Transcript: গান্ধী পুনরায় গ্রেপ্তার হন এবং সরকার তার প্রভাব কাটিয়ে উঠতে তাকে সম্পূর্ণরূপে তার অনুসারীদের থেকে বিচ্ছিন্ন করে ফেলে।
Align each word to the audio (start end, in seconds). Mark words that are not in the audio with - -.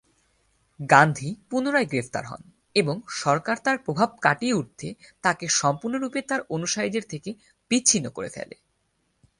গান্ধী 0.79 1.29
পুনরায় 1.49 1.85
গ্রেপ্তার 1.85 2.25
হন 2.25 2.41
এবং 2.75 2.95
সরকার 3.07 3.57
তার 3.63 3.77
প্রভাব 3.77 4.09
কাটিয়ে 4.21 4.53
উঠতে 4.53 4.87
তাকে 5.21 5.45
সম্পূর্ণরূপে 5.51 6.19
তার 6.21 6.41
অনুসারীদের 6.49 7.03
থেকে 7.09 7.29
বিচ্ছিন্ন 7.71 8.05
করে 8.09 8.29
ফেলে। 8.29 8.55